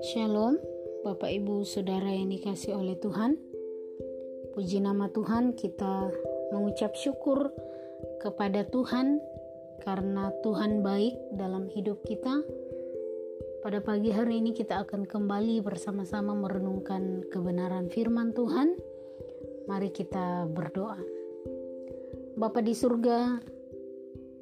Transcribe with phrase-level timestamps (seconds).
[0.00, 0.56] Shalom,
[1.04, 3.36] Bapak Ibu Saudara yang dikasih oleh Tuhan.
[4.56, 6.08] Puji nama Tuhan, kita
[6.56, 7.52] mengucap syukur
[8.24, 9.20] kepada Tuhan
[9.84, 12.40] karena Tuhan baik dalam hidup kita.
[13.60, 18.72] Pada pagi hari ini kita akan kembali bersama-sama merenungkan kebenaran firman Tuhan.
[19.68, 20.96] Mari kita berdoa.
[22.40, 23.36] Bapa di surga,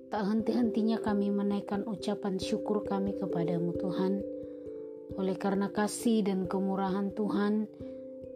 [0.08, 4.24] tak henti-hentinya kami menaikkan ucapan syukur kami kepadamu Tuhan
[5.20, 7.68] oleh karena kasih dan kemurahan Tuhan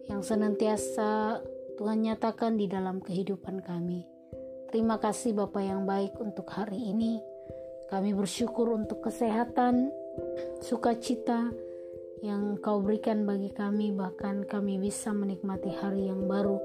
[0.08, 1.40] yang senantiasa
[1.80, 4.04] Tuhan nyatakan di dalam kehidupan kami.
[4.68, 7.20] Terima kasih Bapa yang baik untuk hari ini.
[7.88, 9.92] Kami bersyukur untuk kesehatan,
[10.64, 11.52] sukacita
[12.24, 16.56] yang kau berikan bagi kami bahkan kami bisa menikmati hari yang baru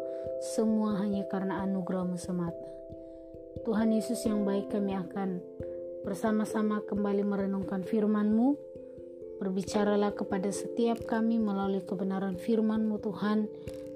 [0.56, 2.77] semua hanya karena anugerahmu semata.
[3.64, 5.40] Tuhan Yesus yang baik kami akan
[6.04, 8.68] bersama-sama kembali merenungkan firman-Mu
[9.38, 13.46] Berbicaralah kepada setiap kami melalui kebenaran firman-Mu Tuhan,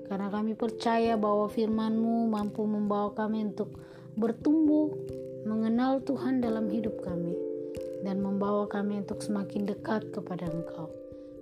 [0.06, 3.74] karena kami percaya bahwa firman-Mu mampu membawa kami untuk
[4.14, 4.94] bertumbuh,
[5.50, 7.34] mengenal Tuhan dalam hidup kami,
[8.06, 10.94] dan membawa kami untuk semakin dekat kepada Engkau.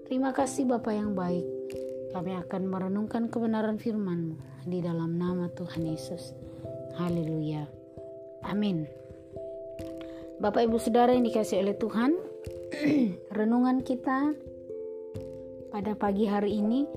[0.07, 1.43] Terima kasih Bapa yang baik.
[2.15, 6.31] Kami akan merenungkan kebenaran firman-Mu di dalam nama Tuhan Yesus.
[6.95, 7.78] Haleluya.
[8.45, 8.87] Amin.
[10.39, 12.15] Bapak Ibu Saudara yang dikasih oleh Tuhan,
[13.37, 14.31] renungan kita
[15.69, 16.87] pada pagi hari ini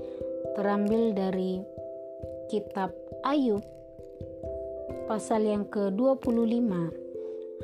[0.55, 1.59] terambil dari
[2.47, 3.63] kitab Ayub
[5.09, 6.71] pasal yang ke-25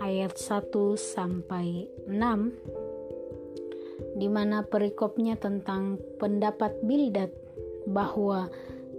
[0.03, 7.31] ayat 1 sampai 6 di mana perikopnya tentang pendapat Bildad
[7.87, 8.51] bahwa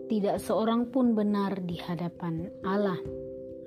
[0.08, 2.98] tidak seorang pun benar di hadapan Allah.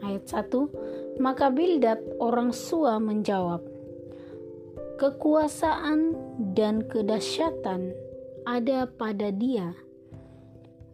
[0.04, 3.64] Ayat 1 Maka Bildad orang Sua menjawab
[5.00, 6.14] Kekuasaan
[6.54, 7.96] dan kedahsyatan
[8.44, 9.74] ada pada Dia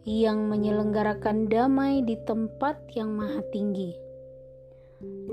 [0.08, 3.92] yang menyelenggarakan damai di tempat yang maha tinggi.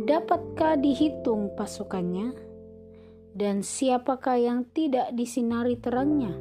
[0.04, 2.36] Dapatkah dihitung pasukannya?
[3.38, 6.34] Dan siapakah yang tidak disinari terangnya?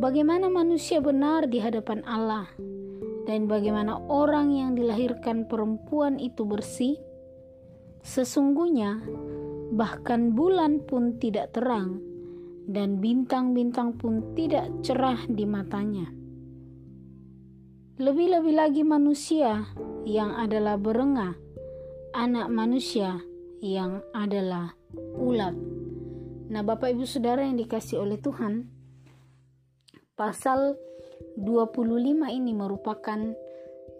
[0.00, 2.48] Bagaimana manusia benar di hadapan Allah?
[3.30, 6.98] Dan bagaimana orang yang dilahirkan perempuan itu bersih?
[8.02, 8.98] Sesungguhnya
[9.70, 12.02] bahkan bulan pun tidak terang,
[12.66, 16.10] dan bintang-bintang pun tidak cerah di matanya.
[18.02, 19.62] Lebih-lebih lagi manusia
[20.02, 21.38] yang adalah berengah,
[22.10, 23.14] anak manusia
[23.62, 24.74] yang adalah
[25.14, 25.54] ulat.
[26.50, 28.66] Nah, Bapak Ibu Saudara yang dikasih oleh Tuhan,
[30.18, 30.74] pasal
[31.38, 33.20] 25 ini merupakan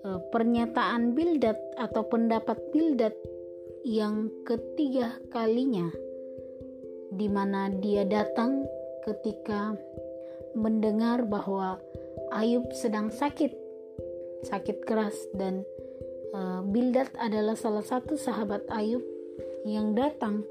[0.05, 3.15] uh, pernyataan Bildad atau pendapat Bildad
[3.85, 5.89] yang ketiga kalinya
[7.11, 8.69] di mana dia datang
[9.03, 9.75] ketika
[10.55, 11.81] mendengar bahwa
[12.31, 13.51] Ayub sedang sakit
[14.47, 15.67] sakit keras dan
[16.37, 19.03] uh, Bildad adalah salah satu sahabat Ayub
[19.67, 20.47] yang datang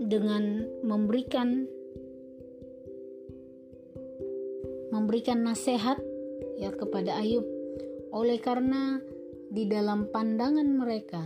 [0.00, 1.68] dengan memberikan
[5.10, 5.98] memberikan nasihat
[6.54, 7.42] ya kepada Ayub
[8.14, 9.02] oleh karena
[9.50, 11.18] di dalam pandangan mereka,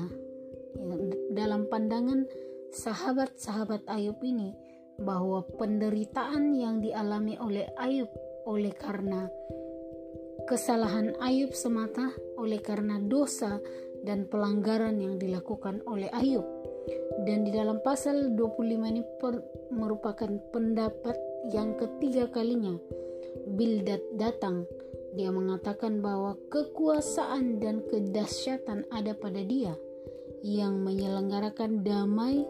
[0.72, 0.96] ya,
[1.36, 2.24] dalam pandangan
[2.72, 4.56] sahabat-sahabat Ayub ini,
[5.04, 8.08] bahwa penderitaan yang dialami oleh Ayub
[8.48, 9.28] oleh karena
[10.48, 12.08] kesalahan Ayub semata,
[12.40, 13.60] oleh karena dosa
[14.00, 16.48] dan pelanggaran yang dilakukan oleh Ayub.
[17.28, 19.04] Dan di dalam pasal 25 ini
[19.76, 21.20] merupakan pendapat
[21.52, 22.80] yang ketiga kalinya
[23.54, 24.66] Bildad datang
[25.14, 29.78] dia mengatakan bahwa kekuasaan dan kedahsyatan ada pada Dia
[30.42, 32.42] yang menyelenggarakan damai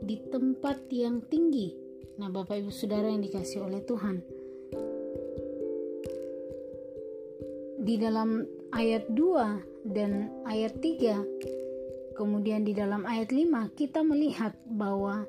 [0.00, 1.76] di tempat yang tinggi.
[2.16, 4.24] Nah, Bapak Ibu Saudara yang dikasih oleh Tuhan.
[7.84, 15.28] Di dalam ayat 2 dan ayat 3, kemudian di dalam ayat 5 kita melihat bahwa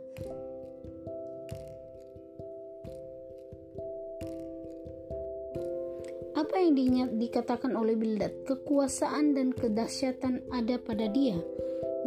[6.67, 8.43] yang di, dikatakan oleh Bildad?
[8.43, 11.39] Kekuasaan dan kedahsyatan ada pada dia.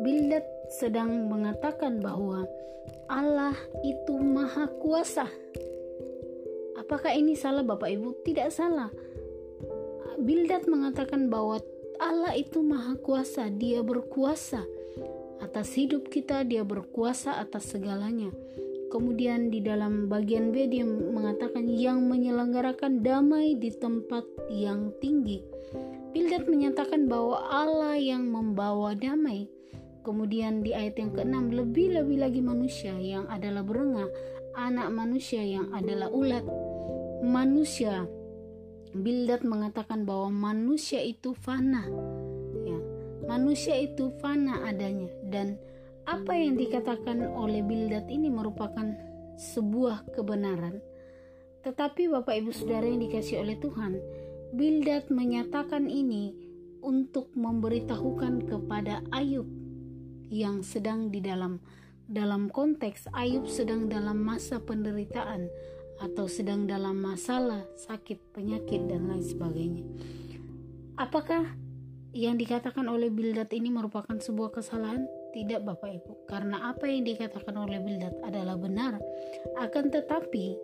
[0.05, 2.45] Bildad sedang mengatakan bahwa
[3.09, 5.25] Allah itu maha kuasa.
[6.77, 8.21] Apakah ini salah Bapak Ibu?
[8.21, 8.93] Tidak salah.
[10.21, 11.65] Bildad mengatakan bahwa
[11.97, 14.65] Allah itu maha kuasa, dia berkuasa
[15.41, 18.29] atas hidup kita, dia berkuasa atas segalanya.
[18.91, 25.41] Kemudian di dalam bagian B dia mengatakan yang menyelenggarakan damai di tempat yang tinggi.
[26.11, 29.47] Bildad menyatakan bahwa Allah yang membawa damai
[30.01, 34.09] Kemudian di ayat yang ke-6 lebih-lebih lagi manusia yang adalah berengah,
[34.57, 36.45] anak manusia yang adalah ulat.
[37.21, 38.09] Manusia
[38.91, 41.87] Bildad mengatakan bahwa manusia itu fana.
[42.67, 42.81] Ya,
[43.29, 45.61] manusia itu fana adanya dan
[46.05, 48.97] apa yang dikatakan oleh Bildad ini merupakan
[49.41, 50.85] sebuah kebenaran.
[51.61, 54.01] Tetapi Bapak Ibu Saudara yang dikasih oleh Tuhan,
[54.57, 56.33] Bildad menyatakan ini
[56.81, 59.47] untuk memberitahukan kepada Ayub
[60.33, 61.61] yang sedang di dalam
[62.11, 65.47] dalam konteks Ayub sedang dalam masa penderitaan
[66.01, 69.85] atau sedang dalam masalah sakit, penyakit dan lain sebagainya.
[70.97, 71.45] Apakah
[72.11, 75.07] yang dikatakan oleh Bildad ini merupakan sebuah kesalahan?
[75.31, 78.99] Tidak Bapak Ibu, karena apa yang dikatakan oleh Bildad adalah benar.
[79.63, 80.59] Akan tetapi,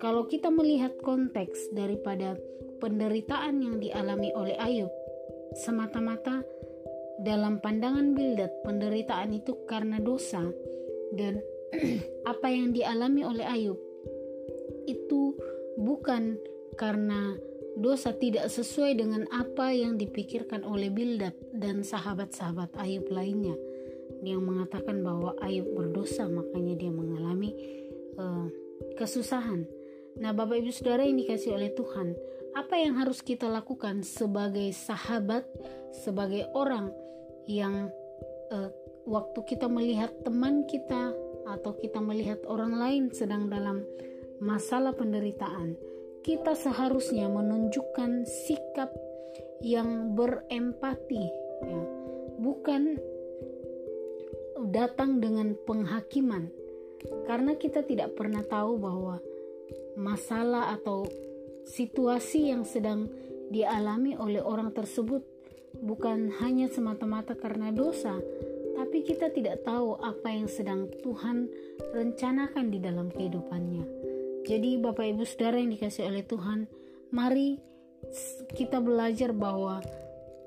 [0.00, 2.40] kalau kita melihat konteks daripada
[2.80, 4.92] penderitaan yang dialami oleh Ayub,
[5.60, 6.40] semata-mata
[7.20, 10.40] dalam pandangan Bildad, penderitaan itu karena dosa.
[11.12, 11.40] Dan
[12.32, 13.78] apa yang dialami oleh Ayub
[14.88, 15.36] itu
[15.76, 16.40] bukan
[16.80, 17.36] karena
[17.76, 23.56] dosa tidak sesuai dengan apa yang dipikirkan oleh Bildad dan sahabat-sahabat Ayub lainnya
[24.26, 27.54] yang mengatakan bahwa Ayub berdosa makanya dia mengalami
[28.18, 28.50] uh,
[28.98, 29.62] kesusahan.
[30.18, 32.16] Nah, Bapak Ibu Saudara yang dikasih oleh Tuhan,
[32.56, 35.44] apa yang harus kita lakukan sebagai sahabat,
[35.92, 36.90] sebagai orang
[37.46, 37.92] yang
[38.50, 38.70] uh,
[39.06, 41.14] waktu kita melihat teman kita
[41.46, 43.86] atau kita melihat orang lain sedang dalam
[44.42, 45.78] masalah penderitaan,
[46.26, 48.90] kita seharusnya menunjukkan sikap
[49.62, 51.24] yang berempati
[51.64, 51.80] ya
[52.36, 53.00] bukan
[54.72, 56.48] datang dengan penghakiman
[57.28, 59.20] karena kita tidak pernah tahu bahwa
[59.96, 61.04] masalah atau
[61.68, 63.10] situasi yang sedang
[63.52, 65.22] dialami oleh orang tersebut
[65.76, 68.16] bukan hanya semata-mata karena dosa
[68.76, 71.48] tapi kita tidak tahu apa yang sedang Tuhan
[71.96, 73.84] rencanakan di dalam kehidupannya.
[74.44, 76.68] Jadi Bapak Ibu Saudara yang dikasih oleh Tuhan,
[77.08, 77.56] mari
[78.52, 79.80] kita belajar bahwa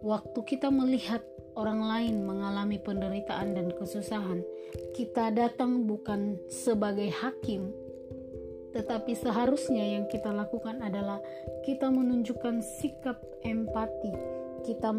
[0.06, 1.26] waktu kita melihat
[1.56, 4.44] orang lain mengalami penderitaan dan kesusahan,
[4.94, 7.74] kita datang bukan sebagai hakim,
[8.70, 11.18] tetapi seharusnya yang kita lakukan adalah
[11.66, 14.14] kita menunjukkan sikap empati.
[14.60, 14.94] Kita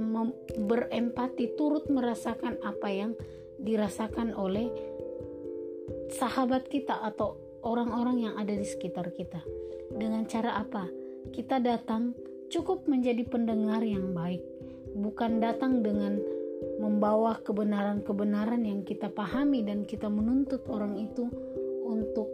[0.67, 3.13] berempati turut merasakan apa yang
[3.61, 4.73] dirasakan oleh
[6.11, 9.39] sahabat kita atau orang-orang yang ada di sekitar kita.
[9.93, 10.89] Dengan cara apa?
[11.31, 12.17] Kita datang
[12.51, 14.43] cukup menjadi pendengar yang baik,
[14.97, 16.19] bukan datang dengan
[16.81, 21.29] membawa kebenaran-kebenaran yang kita pahami dan kita menuntut orang itu
[21.85, 22.29] untuk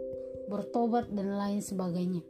[0.47, 2.23] bertobat dan lain sebagainya.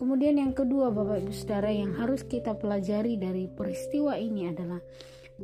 [0.00, 4.80] Kemudian yang kedua Bapak Ibu Saudara yang harus kita pelajari dari peristiwa ini adalah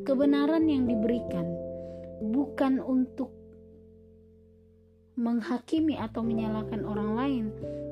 [0.02, 1.44] kebenaran yang diberikan
[2.24, 3.36] bukan untuk
[5.16, 7.44] menghakimi atau menyalahkan orang lain,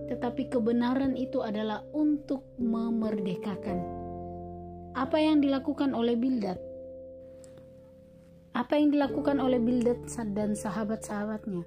[0.09, 3.81] tetapi kebenaran itu adalah untuk memerdekakan.
[4.93, 6.74] Apa yang dilakukan oleh Bildad?
[8.55, 11.67] Apa yang dilakukan oleh Bildad dan sahabat-sahabatnya?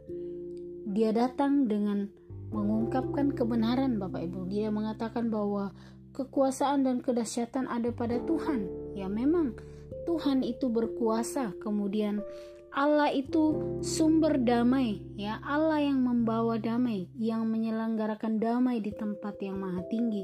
[0.88, 2.07] Dia datang dengan
[2.56, 4.48] mengungkapkan kebenaran Bapak Ibu.
[4.48, 5.75] Dia mengatakan bahwa
[6.16, 8.72] kekuasaan dan kedahsyatan ada pada Tuhan.
[8.95, 9.60] Ya memang
[10.07, 11.60] Tuhan itu berkuasa.
[11.60, 12.24] Kemudian
[12.72, 19.59] Allah itu sumber damai, ya Allah yang membawa damai, yang menyelenggarakan damai di tempat yang
[19.59, 20.23] maha tinggi.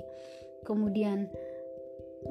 [0.64, 1.28] Kemudian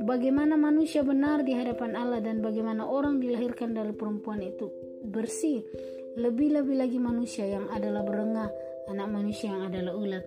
[0.01, 4.73] bagaimana manusia benar di hadapan Allah dan bagaimana orang dilahirkan dari perempuan itu
[5.05, 5.61] bersih.
[6.17, 8.49] Lebih-lebih lagi manusia yang adalah berengah,
[8.89, 10.25] anak manusia yang adalah ulat.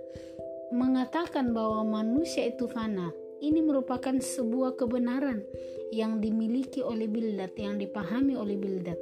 [0.74, 5.46] Mengatakan bahwa manusia itu fana, ini merupakan sebuah kebenaran
[5.94, 8.98] yang dimiliki oleh Bildad, yang dipahami oleh Bildad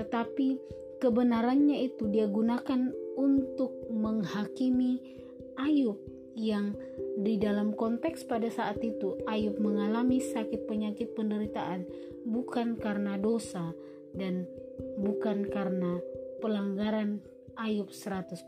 [0.00, 0.56] tetapi
[1.02, 2.88] kebenarannya itu dia gunakan
[3.20, 4.96] untuk menghakimi
[5.60, 6.00] Ayub
[6.40, 6.72] yang
[7.20, 11.84] di dalam konteks pada saat itu Ayub mengalami sakit penyakit penderitaan
[12.24, 13.76] bukan karena dosa
[14.16, 14.48] dan
[14.96, 16.00] bukan karena
[16.40, 17.20] pelanggaran
[17.60, 18.40] Ayub 100%.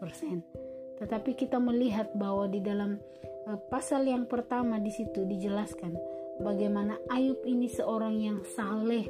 [0.97, 2.97] Tetapi kita melihat bahwa di dalam
[3.45, 5.93] eh, pasal yang pertama di situ dijelaskan
[6.41, 9.05] bagaimana Ayub ini seorang yang saleh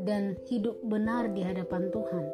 [0.00, 2.24] dan hidup benar di hadapan Tuhan.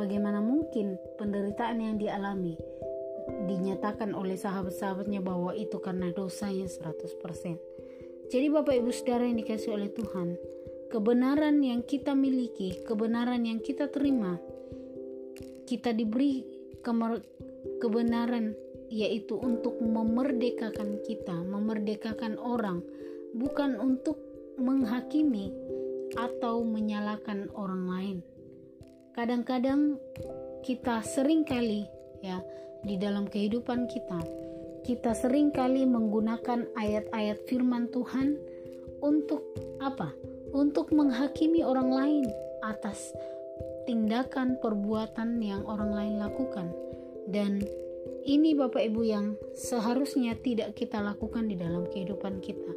[0.00, 2.56] Bagaimana mungkin penderitaan yang dialami
[3.48, 7.58] dinyatakan oleh sahabat-sahabatnya bahwa itu karena dosanya 100%.
[8.28, 10.36] Jadi Bapak Ibu Saudara yang dikasih oleh Tuhan,
[10.92, 14.36] kebenaran yang kita miliki, kebenaran yang kita terima,
[15.64, 16.44] kita diberi
[17.80, 18.52] kebenaran
[18.88, 22.80] yaitu untuk memerdekakan kita, memerdekakan orang,
[23.36, 24.16] bukan untuk
[24.56, 25.52] menghakimi,
[26.16, 28.18] atau menyalahkan orang lain.
[29.12, 29.98] Kadang-kadang
[30.64, 31.84] kita sering kali
[32.22, 32.40] ya
[32.88, 34.48] di dalam kehidupan kita
[34.88, 38.40] kita sering kali menggunakan ayat-ayat firman Tuhan
[39.04, 39.44] untuk
[39.84, 40.16] apa?
[40.56, 42.24] Untuk menghakimi orang lain
[42.64, 43.12] atas
[43.84, 46.72] tindakan perbuatan yang orang lain lakukan.
[47.28, 47.60] Dan
[48.24, 52.72] ini Bapak Ibu yang seharusnya tidak kita lakukan di dalam kehidupan kita.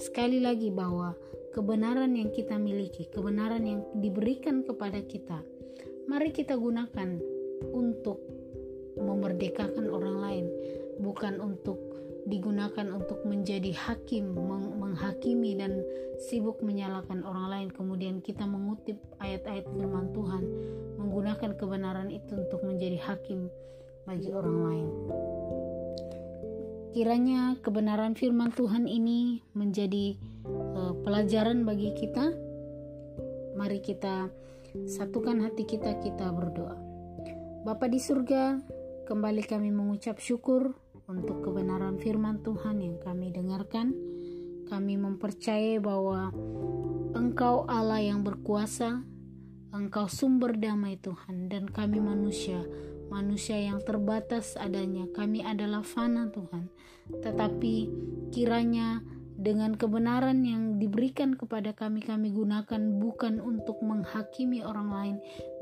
[0.00, 1.12] Sekali lagi bahwa
[1.52, 5.44] kebenaran yang kita miliki, kebenaran yang diberikan kepada kita,
[6.08, 7.20] mari kita gunakan
[7.68, 8.33] untuk
[9.04, 10.46] memerdekakan orang lain,
[10.98, 11.78] bukan untuk
[12.24, 15.84] digunakan untuk menjadi hakim, meng menghakimi dan
[16.24, 17.68] sibuk menyalahkan orang lain.
[17.68, 20.42] Kemudian kita mengutip ayat-ayat firman Tuhan,
[20.96, 23.52] menggunakan kebenaran itu untuk menjadi hakim
[24.08, 24.88] bagi orang lain.
[26.94, 30.14] Kiranya kebenaran firman Tuhan ini menjadi
[30.46, 32.30] uh, pelajaran bagi kita.
[33.58, 34.30] Mari kita
[34.86, 36.78] satukan hati kita, kita berdoa.
[37.66, 38.60] Bapa di surga,
[39.04, 40.72] kembali kami mengucap syukur
[41.04, 43.92] untuk kebenaran firman Tuhan yang kami dengarkan.
[44.64, 46.32] Kami mempercayai bahwa
[47.12, 49.04] Engkau Allah yang berkuasa,
[49.76, 52.64] Engkau sumber damai Tuhan, dan kami manusia,
[53.12, 55.04] manusia yang terbatas adanya.
[55.12, 56.72] Kami adalah fana Tuhan,
[57.12, 57.74] tetapi
[58.32, 65.16] kiranya dengan kebenaran yang diberikan kepada kami, kami gunakan bukan untuk menghakimi orang lain,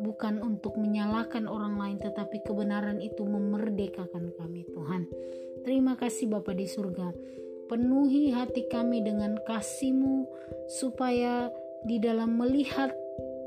[0.05, 5.09] bukan untuk menyalahkan orang lain, tetapi kebenaran itu memerdekakan kami, Tuhan.
[5.65, 7.15] Terima kasih Bapa di surga.
[7.73, 10.29] Penuhi hati kami dengan kasih-Mu
[10.69, 11.49] supaya
[11.89, 12.93] di dalam melihat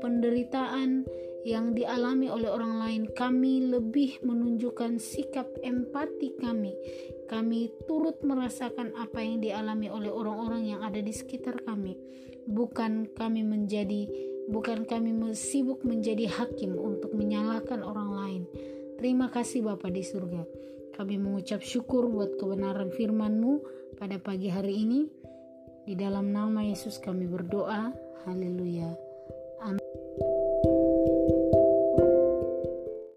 [0.02, 1.06] penderitaan
[1.46, 6.74] yang dialami oleh orang lain, kami lebih menunjukkan sikap empati kami.
[7.26, 11.98] Kami turut merasakan apa yang dialami oleh orang-orang yang ada di sekitar kami.
[12.46, 14.06] Bukan kami menjadi
[14.46, 18.42] bukan kami sibuk menjadi hakim untuk menyalahkan orang lain.
[18.96, 20.46] Terima kasih Bapa di surga.
[20.96, 23.54] Kami mengucap syukur buat kebenaran firman-Mu
[24.00, 25.00] pada pagi hari ini.
[25.84, 27.92] Di dalam nama Yesus kami berdoa.
[28.24, 29.05] Haleluya.